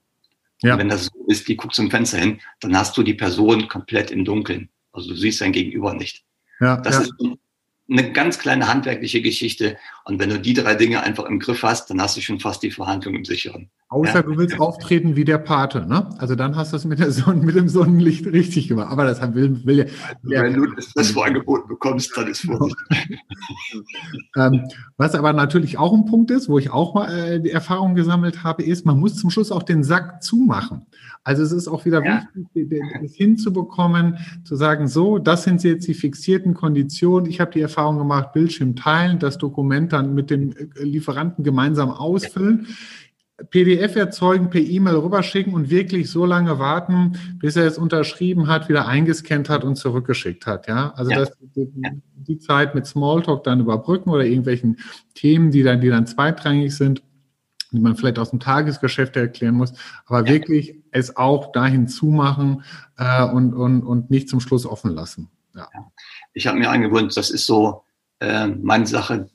Ja. 0.63 0.79
Wenn 0.79 0.89
das 0.89 1.07
so 1.07 1.25
ist, 1.27 1.49
die 1.49 1.57
guckt 1.57 1.75
zum 1.75 1.91
Fenster 1.91 2.19
hin, 2.19 2.41
dann 2.61 2.77
hast 2.77 2.97
du 2.97 3.03
die 3.03 3.15
Person 3.15 3.69
komplett 3.69 4.11
im 4.11 4.25
Dunkeln. 4.25 4.71
Also 4.93 5.11
du 5.11 5.17
siehst 5.17 5.41
dein 5.41 5.53
Gegenüber 5.53 5.95
nicht. 5.95 6.25
Ja, 6.61 6.79
das 6.79 6.97
ja. 6.97 7.01
ist 7.03 7.15
eine 7.89 8.13
ganz 8.13 8.39
kleine 8.39 8.69
handwerkliche 8.69 9.23
Geschichte. 9.23 9.77
Und 10.05 10.19
wenn 10.19 10.31
du 10.31 10.41
die 10.41 10.55
drei 10.55 10.75
Dinge 10.75 11.03
einfach 11.03 11.25
im 11.25 11.39
Griff 11.39 11.63
hast, 11.63 11.91
dann 11.91 12.01
hast 12.01 12.17
du 12.17 12.21
schon 12.21 12.41
fast 12.41 12.63
die 12.63 12.71
Verhandlung 12.71 13.15
im 13.15 13.25
Sicheren. 13.25 13.71
Außer 13.89 14.15
ja. 14.15 14.23
du 14.23 14.37
willst 14.37 14.59
auftreten 14.59 15.15
wie 15.15 15.25
der 15.25 15.39
Pate, 15.39 15.87
ne? 15.87 16.11
Also 16.19 16.35
dann 16.35 16.57
hast 16.57 16.73
du 16.73 16.77
es 16.77 16.85
mit, 16.85 16.99
der 16.99 17.13
Sonne, 17.13 17.45
mit 17.45 17.55
dem 17.55 17.69
Sonnenlicht 17.69 18.27
richtig 18.27 18.67
gemacht. 18.67 18.91
Aber 18.91 19.05
das 19.05 19.21
will, 19.35 19.65
will 19.65 19.89
ja. 20.25 20.43
Wenn 20.43 20.55
du 20.55 20.67
das, 20.75 20.93
das 20.93 21.17
Angebot 21.17 21.69
bekommst, 21.69 22.17
dann 22.17 22.27
ist 22.27 22.41
Vorsicht. 22.41 22.77
ähm, 24.37 24.69
was 24.97 25.15
aber 25.15 25.33
natürlich 25.33 25.79
auch 25.79 25.93
ein 25.93 26.05
Punkt 26.05 26.33
ist, 26.33 26.49
wo 26.49 26.59
ich 26.59 26.71
auch 26.71 26.95
mal 26.95 27.17
äh, 27.17 27.41
die 27.41 27.53
Erfahrung 27.53 27.95
gesammelt 27.95 28.43
habe, 28.43 28.65
ist, 28.65 28.85
man 28.85 28.99
muss 28.99 29.17
zum 29.17 29.31
Schluss 29.31 29.53
auch 29.53 29.63
den 29.63 29.85
Sack 29.85 30.21
zumachen. 30.21 30.87
Also 31.23 31.43
es 31.43 31.53
ist 31.53 31.69
auch 31.69 31.85
wieder 31.85 32.05
ja. 32.05 32.23
wichtig, 32.35 32.83
das 33.03 33.15
hinzubekommen, 33.15 34.19
zu 34.45 34.57
sagen, 34.57 34.89
so, 34.89 35.19
das 35.19 35.45
sind 35.45 35.63
jetzt 35.65 35.87
die 35.87 35.95
fixierten 35.95 36.55
Konditionen. 36.55 37.29
Ich 37.29 37.41
habe 37.41 37.51
die 37.53 37.61
Erfahrung 37.61 37.76
gemacht, 37.77 38.33
Bildschirm 38.33 38.77
teilen, 38.77 39.19
das 39.19 39.39
Dokument 39.39 39.93
dann 39.93 40.15
mit 40.15 40.31
dem 40.31 40.55
Lieferanten 40.77 41.45
gemeinsam 41.45 41.91
ausfüllen. 41.91 42.67
PDF 43.51 43.97
erzeugen, 43.97 44.49
per 44.49 44.63
E-Mail 44.63 44.97
rüberschicken 44.97 45.53
und 45.53 45.69
wirklich 45.69 46.11
so 46.11 46.25
lange 46.25 46.59
warten, 46.59 47.19
bis 47.39 47.57
er 47.57 47.67
es 47.67 47.77
unterschrieben 47.77 48.49
hat, 48.49 48.71
wieder 48.71 48.89
eingescannt 48.89 49.51
hat 49.51 49.63
und 49.63 49.77
zurückgeschickt 49.77 50.47
hat. 50.47 50.69
Ja, 50.69 50.93
also 50.97 51.11
ja. 51.11 51.19
Das, 51.19 51.33
die, 51.55 51.71
die, 52.15 52.39
Zeit 52.39 52.75
mit 52.75 52.87
Smalltalk 52.87 53.45
dann 53.45 53.61
überbrücken 53.61 54.09
oder 54.09 54.25
irgendwelchen 54.25 54.79
Themen, 55.15 55.51
die 55.51 55.63
dann, 55.63 55.83
die 55.83 55.91
dann 55.91 56.07
zweitrangig 56.07 56.75
sind 56.75 57.03
die 57.73 57.81
man 57.81 57.97
vielleicht 57.97 58.19
aus 58.19 58.31
dem 58.31 58.41
Tagesgeschäft 58.41 59.17
erklären 59.17 59.55
muss, 59.55 59.73
aber 60.07 60.27
ja. 60.27 60.35
wirklich 60.35 60.77
es 60.91 61.17
auch 61.17 61.53
dahin 61.53 61.89
zumachen 61.89 62.63
äh, 62.97 63.25
und, 63.25 63.55
und, 63.55 63.83
und 63.83 64.11
nicht 64.11 64.29
zum 64.29 64.41
Schluss 64.41 64.67
offen 64.67 64.93
lassen. 64.93 65.29
Ja. 65.57 65.69
Ich 66.35 66.47
habe 66.47 66.59
mir 66.59 66.71
angewöhnt, 66.71 67.17
das 67.17 67.31
ist 67.31 67.47
so 67.47 67.83
äh, 68.21 68.47
meine 68.47 68.87
Sache 68.87 69.31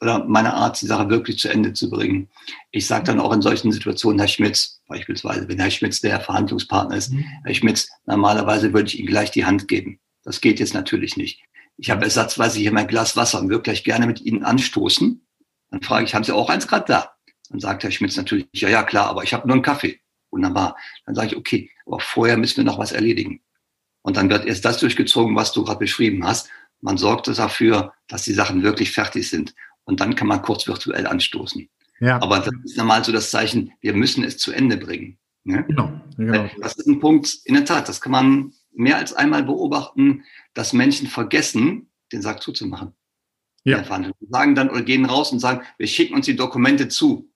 oder 0.00 0.24
meine 0.24 0.54
Art, 0.54 0.80
die 0.80 0.86
Sache 0.86 1.08
wirklich 1.10 1.38
zu 1.38 1.48
Ende 1.48 1.72
zu 1.72 1.88
bringen. 1.88 2.28
Ich 2.72 2.86
sage 2.86 3.04
dann 3.04 3.20
auch 3.20 3.32
in 3.32 3.40
solchen 3.40 3.70
Situationen, 3.70 4.18
Herr 4.18 4.28
Schmitz, 4.28 4.80
beispielsweise, 4.88 5.48
wenn 5.48 5.60
Herr 5.60 5.70
Schmitz 5.70 6.00
der 6.00 6.20
Verhandlungspartner 6.20 6.96
ist, 6.96 7.12
mhm. 7.12 7.24
Herr 7.44 7.54
Schmitz, 7.54 7.88
normalerweise 8.06 8.72
würde 8.72 8.88
ich 8.88 8.98
Ihnen 8.98 9.08
gleich 9.08 9.30
die 9.30 9.44
Hand 9.44 9.68
geben. 9.68 10.00
Das 10.24 10.40
geht 10.40 10.58
jetzt 10.58 10.74
natürlich 10.74 11.16
nicht. 11.16 11.42
Ich 11.76 11.90
habe 11.90 12.04
ersatzweise 12.04 12.58
hier 12.58 12.72
mein 12.72 12.88
Glas 12.88 13.16
Wasser 13.16 13.40
und 13.40 13.48
würde 13.48 13.62
gleich 13.62 13.84
gerne 13.84 14.06
mit 14.06 14.20
Ihnen 14.20 14.44
anstoßen. 14.44 15.24
Dann 15.70 15.82
frage 15.82 16.04
ich, 16.04 16.14
haben 16.14 16.24
Sie 16.24 16.34
auch 16.34 16.50
eins 16.50 16.66
gerade 16.66 16.84
da? 16.86 17.12
Dann 17.48 17.60
sagt 17.60 17.84
Herr 17.84 17.90
Schmitz 17.92 18.16
natürlich, 18.16 18.48
ja, 18.54 18.68
ja, 18.68 18.82
klar, 18.82 19.06
aber 19.06 19.22
ich 19.22 19.32
habe 19.32 19.46
nur 19.46 19.54
einen 19.54 19.62
Kaffee. 19.62 20.00
Wunderbar. 20.30 20.76
Dann 21.06 21.14
sage 21.14 21.28
ich, 21.28 21.36
okay, 21.36 21.70
aber 21.86 22.00
vorher 22.00 22.36
müssen 22.36 22.56
wir 22.58 22.64
noch 22.64 22.78
was 22.78 22.92
erledigen. 22.92 23.40
Und 24.02 24.16
dann 24.16 24.30
wird 24.30 24.44
erst 24.46 24.64
das 24.64 24.78
durchgezogen, 24.78 25.36
was 25.36 25.52
du 25.52 25.64
gerade 25.64 25.78
beschrieben 25.78 26.24
hast. 26.24 26.48
Man 26.80 26.98
sorgt 26.98 27.28
dafür, 27.28 27.92
dass 28.08 28.22
die 28.22 28.32
Sachen 28.32 28.62
wirklich 28.62 28.92
fertig 28.92 29.30
sind. 29.30 29.54
Und 29.84 30.00
dann 30.00 30.14
kann 30.14 30.28
man 30.28 30.42
kurz 30.42 30.66
virtuell 30.66 31.06
anstoßen. 31.06 31.68
Ja. 32.00 32.20
Aber 32.20 32.40
das 32.40 32.52
ist 32.64 32.76
normal 32.76 33.04
so 33.04 33.12
das 33.12 33.30
Zeichen, 33.30 33.72
wir 33.80 33.94
müssen 33.94 34.24
es 34.24 34.38
zu 34.38 34.52
Ende 34.52 34.76
bringen. 34.76 35.18
Ne? 35.44 35.64
Genau, 35.68 36.00
genau. 36.16 36.50
Das 36.60 36.76
ist 36.76 36.86
ein 36.86 37.00
Punkt, 37.00 37.38
in 37.44 37.54
der 37.54 37.64
Tat, 37.64 37.88
das 37.88 38.00
kann 38.00 38.12
man 38.12 38.52
mehr 38.72 38.96
als 38.96 39.12
einmal 39.12 39.44
beobachten, 39.44 40.24
dass 40.54 40.72
Menschen 40.72 41.06
vergessen, 41.06 41.90
den 42.12 42.22
Sack 42.22 42.42
zuzumachen 42.42 42.94
ja. 43.64 43.84
Sagen 44.28 44.54
dann 44.54 44.70
oder 44.70 44.82
gehen 44.82 45.04
raus 45.04 45.32
und 45.32 45.38
sagen, 45.38 45.64
wir 45.78 45.86
schicken 45.86 46.14
uns 46.14 46.26
die 46.26 46.36
Dokumente 46.36 46.88
zu. 46.88 47.30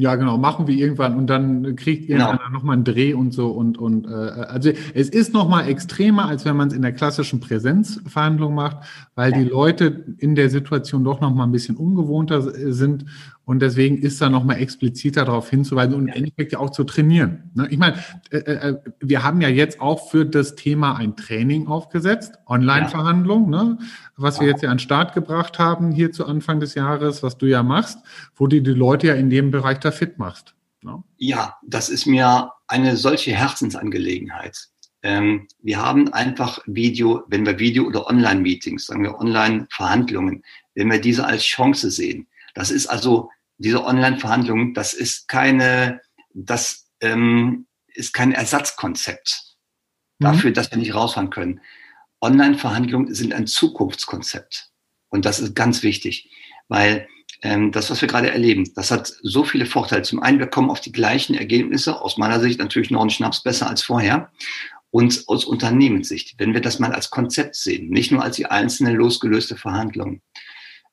Ja, 0.00 0.14
genau, 0.14 0.38
machen 0.38 0.68
wir 0.68 0.76
irgendwann 0.76 1.16
und 1.16 1.26
dann 1.26 1.74
kriegt 1.74 2.08
ihr 2.08 2.18
genau. 2.18 2.34
nochmal 2.52 2.74
einen 2.74 2.84
Dreh 2.84 3.14
und 3.14 3.32
so 3.32 3.48
und 3.48 3.78
und 3.78 4.06
äh, 4.06 4.10
also 4.10 4.70
es 4.94 5.08
ist 5.08 5.34
nochmal 5.34 5.68
extremer, 5.68 6.28
als 6.28 6.44
wenn 6.44 6.56
man 6.56 6.68
es 6.68 6.74
in 6.74 6.82
der 6.82 6.92
klassischen 6.92 7.40
Präsenzverhandlung 7.40 8.54
macht, 8.54 8.76
weil 9.16 9.32
ja. 9.32 9.38
die 9.38 9.44
Leute 9.44 10.14
in 10.18 10.36
der 10.36 10.50
Situation 10.50 11.02
doch 11.02 11.20
nochmal 11.20 11.48
ein 11.48 11.52
bisschen 11.52 11.76
ungewohnter 11.76 12.42
sind 12.72 13.06
Und 13.48 13.60
deswegen 13.60 13.96
ist 13.96 14.20
da 14.20 14.28
nochmal 14.28 14.60
expliziter 14.60 15.24
darauf 15.24 15.48
hinzuweisen 15.48 15.94
und 15.94 16.08
im 16.08 16.12
Endeffekt 16.12 16.52
ja 16.52 16.58
auch 16.58 16.68
zu 16.68 16.84
trainieren. 16.84 17.50
Ne? 17.54 17.66
Ich 17.70 17.78
meine, 17.78 17.96
äh, 18.28 18.36
äh, 18.36 18.76
wir 19.00 19.22
haben 19.22 19.40
ja 19.40 19.48
jetzt 19.48 19.80
auch 19.80 20.10
für 20.10 20.26
das 20.26 20.54
Thema 20.54 20.96
ein 20.96 21.16
Training 21.16 21.66
aufgesetzt, 21.66 22.34
Online-Verhandlung, 22.46 23.48
ne? 23.48 23.78
was 24.18 24.38
wir 24.38 24.48
jetzt 24.48 24.62
ja 24.62 24.68
an 24.68 24.76
den 24.76 24.82
Start 24.82 25.14
gebracht 25.14 25.58
haben 25.58 25.92
hier 25.92 26.12
zu 26.12 26.26
Anfang 26.26 26.60
des 26.60 26.74
Jahres, 26.74 27.22
was 27.22 27.38
du 27.38 27.46
ja 27.46 27.62
machst, 27.62 28.00
wo 28.36 28.48
du 28.48 28.60
die 28.60 28.70
Leute 28.70 29.06
ja 29.06 29.14
in 29.14 29.30
dem 29.30 29.50
Bereich 29.50 29.78
da 29.78 29.92
fit 29.92 30.18
machst. 30.18 30.54
Ne? 30.82 31.02
Ja, 31.16 31.56
das 31.66 31.88
ist 31.88 32.04
mir 32.04 32.52
eine 32.66 32.98
solche 32.98 33.32
Herzensangelegenheit. 33.32 34.68
Ähm, 35.02 35.48
wir 35.62 35.80
haben 35.80 36.12
einfach 36.12 36.58
Video, 36.66 37.22
wenn 37.28 37.46
wir 37.46 37.58
Video- 37.58 37.86
oder 37.86 38.08
Online-Meetings, 38.08 38.84
sagen 38.84 39.04
wir 39.04 39.18
Online-Verhandlungen, 39.18 40.42
wenn 40.74 40.90
wir 40.90 41.00
diese 41.00 41.24
als 41.24 41.44
Chance 41.44 41.90
sehen. 41.90 42.26
Das 42.52 42.70
ist 42.70 42.88
also, 42.88 43.30
diese 43.58 43.84
Online-Verhandlungen, 43.84 44.74
das 44.74 44.94
ist 44.94 45.28
keine, 45.28 46.00
das 46.32 46.88
ähm, 47.00 47.66
ist 47.88 48.14
kein 48.14 48.32
Ersatzkonzept 48.32 49.56
mhm. 50.18 50.24
dafür, 50.24 50.52
dass 50.52 50.70
wir 50.70 50.78
nicht 50.78 50.94
rausfahren 50.94 51.30
können. 51.30 51.60
Online-Verhandlungen 52.20 53.14
sind 53.14 53.34
ein 53.34 53.46
Zukunftskonzept. 53.46 54.70
Und 55.08 55.24
das 55.24 55.40
ist 55.40 55.54
ganz 55.54 55.82
wichtig, 55.82 56.30
weil 56.68 57.08
ähm, 57.42 57.72
das, 57.72 57.90
was 57.90 58.00
wir 58.00 58.08
gerade 58.08 58.30
erleben, 58.30 58.70
das 58.74 58.90
hat 58.90 59.12
so 59.22 59.44
viele 59.44 59.66
Vorteile. 59.66 60.02
Zum 60.02 60.22
einen, 60.22 60.38
wir 60.38 60.48
kommen 60.48 60.70
auf 60.70 60.80
die 60.80 60.92
gleichen 60.92 61.34
Ergebnisse, 61.34 62.00
aus 62.00 62.18
meiner 62.18 62.40
Sicht 62.40 62.58
natürlich 62.58 62.90
noch 62.90 63.02
ein 63.02 63.10
Schnaps 63.10 63.42
besser 63.42 63.68
als 63.68 63.82
vorher 63.82 64.30
und 64.90 65.24
aus 65.26 65.44
Unternehmenssicht, 65.44 66.34
wenn 66.38 66.54
wir 66.54 66.60
das 66.60 66.78
mal 66.78 66.92
als 66.92 67.10
Konzept 67.10 67.54
sehen, 67.54 67.90
nicht 67.90 68.10
nur 68.10 68.22
als 68.22 68.36
die 68.36 68.46
einzelne 68.46 68.92
losgelöste 68.92 69.56
Verhandlung. 69.56 70.22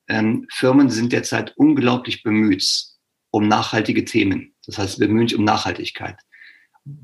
Ähm, 0.07 0.47
Firmen 0.51 0.89
sind 0.89 1.11
derzeit 1.11 1.53
unglaublich 1.57 2.23
bemüht 2.23 2.95
um 3.35 3.49
nachhaltige 3.49 4.05
Themen. 4.05 4.55
Das 4.65 4.77
heißt, 4.77 4.97
bemühen 4.97 5.27
sich 5.27 5.37
um 5.37 5.43
Nachhaltigkeit. 5.43 6.17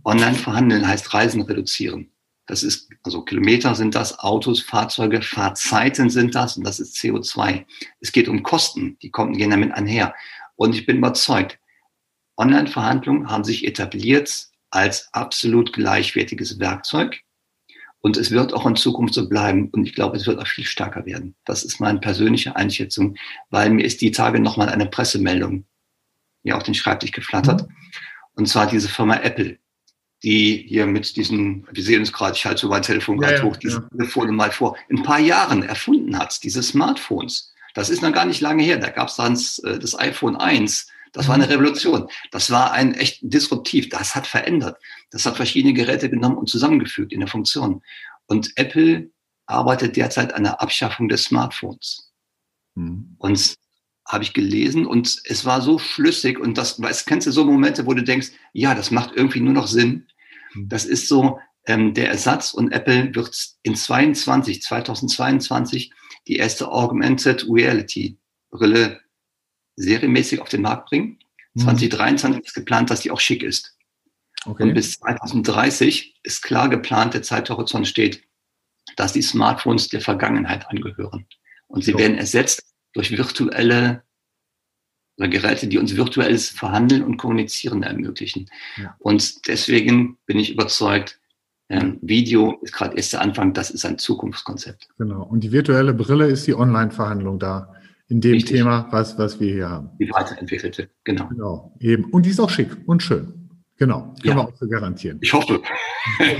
Online 0.05 0.35
verhandeln 0.35 0.87
heißt 0.87 1.13
Reisen 1.13 1.41
reduzieren. 1.41 2.11
Das 2.45 2.63
ist, 2.63 2.89
also 3.03 3.23
Kilometer 3.23 3.75
sind 3.75 3.95
das, 3.95 4.19
Autos, 4.19 4.61
Fahrzeuge, 4.61 5.21
Fahrzeiten 5.21 6.09
sind 6.09 6.33
das 6.33 6.55
und 6.55 6.65
das 6.65 6.79
ist 6.79 6.95
CO2. 6.95 7.65
Es 7.99 8.13
geht 8.13 8.29
um 8.29 8.43
Kosten, 8.43 8.97
die 9.01 9.11
kommen, 9.11 9.37
gehen 9.37 9.49
damit 9.51 9.73
einher. 9.73 10.15
Und 10.55 10.73
ich 10.73 10.85
bin 10.85 10.97
überzeugt, 10.97 11.59
Online-Verhandlungen 12.37 13.29
haben 13.29 13.43
sich 13.43 13.67
etabliert 13.67 14.47
als 14.69 15.13
absolut 15.13 15.73
gleichwertiges 15.73 16.59
Werkzeug. 16.59 17.19
Und 18.01 18.17
es 18.17 18.31
wird 18.31 18.53
auch 18.53 18.65
in 18.65 18.75
Zukunft 18.75 19.13
so 19.13 19.29
bleiben. 19.29 19.69
Und 19.69 19.85
ich 19.85 19.93
glaube, 19.93 20.17
es 20.17 20.25
wird 20.25 20.39
auch 20.39 20.47
viel 20.47 20.65
stärker 20.65 21.05
werden. 21.05 21.35
Das 21.45 21.63
ist 21.63 21.79
meine 21.79 21.99
persönliche 21.99 22.55
Einschätzung, 22.55 23.15
weil 23.51 23.69
mir 23.69 23.85
ist 23.85 24.01
die 24.01 24.11
Tage 24.11 24.39
nochmal 24.39 24.69
eine 24.69 24.87
Pressemeldung 24.87 25.65
hier 26.43 26.57
auf 26.57 26.63
den 26.63 26.73
Schreibtisch 26.73 27.11
geflattert. 27.11 27.61
Mhm. 27.61 27.75
Und 28.33 28.47
zwar 28.47 28.67
diese 28.67 28.89
Firma 28.89 29.17
Apple, 29.17 29.59
die 30.23 30.65
hier 30.67 30.85
mit 30.85 31.15
diesen, 31.15 31.67
wir 31.71 31.83
sehen 31.83 31.99
uns 31.99 32.13
gerade, 32.13 32.35
ich 32.35 32.45
halte 32.45 32.61
so 32.61 32.69
mein 32.69 32.81
Telefon 32.81 33.17
gerade 33.17 33.37
ja, 33.37 33.43
hoch, 33.43 33.57
diese 33.57 33.77
ja. 33.81 33.89
Telefone 33.97 34.31
mal 34.31 34.51
vor, 34.51 34.75
in 34.89 34.99
ein 34.99 35.03
paar 35.03 35.19
Jahren 35.19 35.63
erfunden 35.63 36.17
hat, 36.17 36.43
diese 36.43 36.63
Smartphones. 36.63 37.53
Das 37.73 37.89
ist 37.89 38.01
noch 38.01 38.11
gar 38.11 38.25
nicht 38.25 38.41
lange 38.41 38.63
her. 38.63 38.77
Da 38.77 38.89
gab 38.89 39.07
es 39.07 39.15
dann 39.15 39.33
äh, 39.63 39.79
das 39.79 39.97
iPhone 39.97 40.35
1 40.35 40.87
das 41.11 41.27
war 41.27 41.35
eine 41.35 41.45
mhm. 41.45 41.51
Revolution. 41.51 42.07
Das 42.31 42.51
war 42.51 42.71
ein 42.71 42.93
echt 42.93 43.19
disruptiv. 43.21 43.89
Das 43.89 44.15
hat 44.15 44.27
verändert. 44.27 44.77
Das 45.11 45.25
hat 45.25 45.35
verschiedene 45.35 45.73
Geräte 45.73 46.09
genommen 46.09 46.37
und 46.37 46.49
zusammengefügt 46.49 47.11
in 47.11 47.19
der 47.19 47.27
Funktion. 47.27 47.81
Und 48.27 48.51
Apple 48.55 49.11
arbeitet 49.45 49.97
derzeit 49.97 50.33
an 50.33 50.43
der 50.43 50.61
Abschaffung 50.61 51.09
des 51.09 51.23
Smartphones. 51.23 52.11
Mhm. 52.75 53.15
Und 53.17 53.55
habe 54.07 54.23
ich 54.23 54.33
gelesen 54.33 54.85
und 54.85 55.21
es 55.25 55.45
war 55.45 55.61
so 55.61 55.79
schlüssig 55.79 56.39
und 56.39 56.57
das, 56.57 56.81
weißt, 56.81 57.07
kennst 57.07 57.27
du 57.27 57.31
so 57.31 57.45
Momente, 57.45 57.85
wo 57.85 57.93
du 57.93 58.03
denkst, 58.03 58.31
ja, 58.51 58.75
das 58.75 58.91
macht 58.91 59.11
irgendwie 59.15 59.39
nur 59.41 59.53
noch 59.53 59.67
Sinn. 59.67 60.07
Mhm. 60.53 60.69
Das 60.69 60.85
ist 60.85 61.07
so 61.07 61.39
ähm, 61.67 61.93
der 61.93 62.09
Ersatz 62.09 62.53
und 62.53 62.71
Apple 62.71 63.13
wird 63.13 63.35
in 63.63 63.75
22, 63.75 64.61
2022 64.61 65.91
die 66.27 66.37
erste 66.37 66.71
Augmented 66.71 67.45
Reality 67.49 68.17
Brille 68.49 69.00
serienmäßig 69.75 70.41
auf 70.41 70.49
den 70.49 70.61
Markt 70.61 70.89
bringen. 70.89 71.19
Mhm. 71.53 71.61
2023 71.61 72.45
ist 72.45 72.53
geplant, 72.53 72.89
dass 72.89 73.01
die 73.01 73.11
auch 73.11 73.19
schick 73.19 73.43
ist. 73.43 73.77
Okay. 74.45 74.63
Und 74.63 74.73
bis 74.73 74.99
2030 74.99 76.19
ist 76.23 76.41
klar 76.41 76.69
geplant, 76.69 77.13
der 77.13 77.21
Zeithorizont 77.21 77.87
steht, 77.87 78.23
dass 78.95 79.13
die 79.13 79.21
Smartphones 79.21 79.89
der 79.89 80.01
Vergangenheit 80.01 80.67
angehören. 80.69 81.25
Und 81.67 81.83
sie 81.83 81.91
so. 81.91 81.99
werden 81.99 82.17
ersetzt 82.17 82.63
durch 82.93 83.11
virtuelle 83.11 84.03
oder 85.17 85.27
Geräte, 85.27 85.67
die 85.67 85.77
uns 85.77 85.95
virtuelles 85.95 86.49
Verhandeln 86.49 87.03
und 87.03 87.17
Kommunizieren 87.17 87.83
ermöglichen. 87.83 88.49
Ja. 88.77 88.95
Und 88.99 89.47
deswegen 89.47 90.17
bin 90.25 90.39
ich 90.39 90.51
überzeugt, 90.51 91.19
ähm, 91.69 91.99
Video 92.01 92.59
ist 92.63 92.73
gerade 92.73 92.97
erst 92.97 93.13
der 93.13 93.21
Anfang, 93.21 93.53
das 93.53 93.69
ist 93.69 93.85
ein 93.85 93.97
Zukunftskonzept. 93.97 94.89
Genau. 94.97 95.23
Und 95.23 95.41
die 95.41 95.51
virtuelle 95.51 95.93
Brille 95.93 96.27
ist 96.27 96.47
die 96.47 96.55
Online-Verhandlung 96.55 97.39
da 97.39 97.73
in 98.11 98.19
dem 98.19 98.33
Richtig. 98.33 98.57
Thema, 98.57 98.87
was, 98.91 99.17
was 99.17 99.39
wir 99.39 99.53
hier 99.53 99.69
haben. 99.69 99.89
Die 99.97 100.09
weiterentwickelte, 100.11 100.89
genau. 101.05 101.27
Genau, 101.29 101.75
eben. 101.79 102.05
Und 102.05 102.25
die 102.25 102.29
ist 102.31 102.41
auch 102.41 102.49
schick 102.49 102.69
und 102.85 103.01
schön. 103.01 103.33
Genau, 103.77 104.01
können 104.01 104.15
ja. 104.23 104.35
wir 104.35 104.41
auch 104.49 104.55
so 104.57 104.67
garantieren. 104.67 105.17
Ich 105.21 105.33
hoffe. 105.33 105.59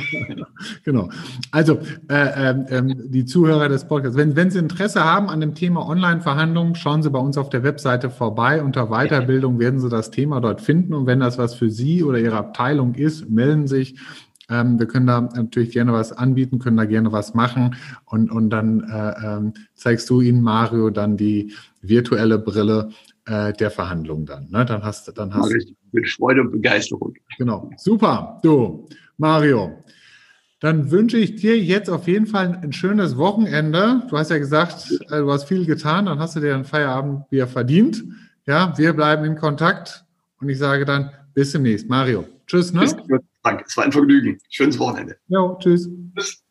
genau. 0.84 1.10
Also, 1.52 1.80
äh, 2.08 2.52
äh, 2.52 2.84
die 2.86 3.26
Zuhörer 3.26 3.68
des 3.68 3.88
Podcasts, 3.88 4.16
wenn, 4.16 4.36
wenn 4.36 4.52
Sie 4.52 4.60
Interesse 4.60 5.04
haben 5.04 5.28
an 5.28 5.40
dem 5.40 5.56
Thema 5.56 5.88
Online-Verhandlungen, 5.88 6.76
schauen 6.76 7.02
Sie 7.02 7.10
bei 7.10 7.18
uns 7.18 7.38
auf 7.40 7.50
der 7.50 7.64
Webseite 7.64 8.12
vorbei. 8.12 8.62
Unter 8.62 8.90
Weiterbildung 8.90 9.58
werden 9.58 9.80
Sie 9.80 9.90
das 9.90 10.12
Thema 10.12 10.40
dort 10.40 10.62
finden. 10.62 10.94
Und 10.94 11.08
wenn 11.08 11.20
das 11.20 11.40
was 11.40 11.56
für 11.56 11.72
Sie 11.72 12.04
oder 12.04 12.20
Ihre 12.20 12.38
Abteilung 12.38 12.94
ist, 12.94 13.28
melden 13.30 13.66
Sie 13.66 13.78
sich. 13.78 13.96
Ähm, 14.52 14.78
wir 14.78 14.86
können 14.86 15.08
da 15.08 15.22
natürlich 15.22 15.72
gerne 15.72 15.94
was 15.94 16.12
anbieten, 16.12 16.60
können 16.60 16.78
da 16.78 16.86
gerne 16.86 17.12
was 17.12 17.34
machen 17.34 17.76
und, 18.06 18.30
und 18.30 18.50
dann 18.50 18.82
äh, 18.82 19.14
ähm, 19.26 19.54
zeigst 19.76 20.10
du 20.10 20.20
ihnen, 20.20 20.42
Mario, 20.42 20.90
dann 20.90 21.16
die 21.16 21.54
virtuelle 21.82 22.38
Brille 22.38 22.90
äh, 23.26 23.54
der 23.54 23.72
Verhandlung 23.72 24.26
dann. 24.26 24.50
Ne? 24.50 24.66
Dann 24.66 24.84
hast 24.84 25.08
du, 25.08 25.14
dann 25.14 25.34
hast. 25.34 25.54
Mit 25.94 26.10
Freude 26.10 26.42
und 26.42 26.52
Begeisterung. 26.52 27.14
Genau. 27.38 27.70
Super. 27.78 28.40
Du, 28.44 28.88
Mario. 29.18 29.78
Dann 30.60 30.92
wünsche 30.92 31.18
ich 31.18 31.38
dir 31.38 31.58
jetzt 31.58 31.90
auf 31.90 32.08
jeden 32.08 32.28
Fall 32.28 32.60
ein 32.62 32.72
schönes 32.72 33.18
Wochenende. 33.18 34.04
Du 34.10 34.18
hast 34.18 34.30
ja 34.30 34.38
gesagt, 34.38 34.92
äh, 35.10 35.20
du 35.20 35.32
hast 35.32 35.46
viel 35.46 35.66
getan, 35.66 36.06
dann 36.06 36.20
hast 36.20 36.36
du 36.36 36.40
dir 36.40 36.54
einen 36.54 36.66
Feierabend 36.66 37.24
wieder 37.32 37.48
verdient. 37.48 38.04
Ja, 38.46 38.78
wir 38.78 38.94
bleiben 38.94 39.24
in 39.24 39.38
Kontakt 39.38 40.06
und 40.40 40.50
ich 40.50 40.58
sage 40.58 40.86
dann 40.86 41.12
bis 41.34 41.54
demnächst. 41.54 41.90
Mario. 41.90 42.26
Tschüss, 42.48 42.74
ne? 42.74 42.82
Bis, 42.82 42.96
Danke, 43.44 43.66
es 43.68 43.76
war 43.78 43.84
ein 43.86 43.92
Vergnügen. 43.92 44.40
Schönes 44.50 44.78
Wochenende. 44.78 45.18
Ja, 45.28 45.56
tschüss. 45.60 45.90
Tschüss. 46.16 46.44